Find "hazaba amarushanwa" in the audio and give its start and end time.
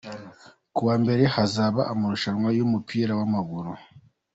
1.35-2.49